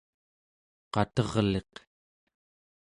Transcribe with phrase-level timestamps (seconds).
[0.93, 1.73] qaterliq